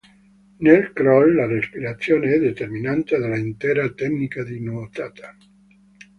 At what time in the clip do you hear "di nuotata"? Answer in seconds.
4.43-5.37